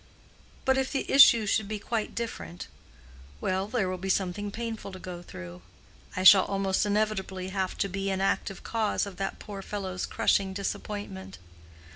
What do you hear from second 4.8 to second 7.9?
to go through. I shall almost inevitably have to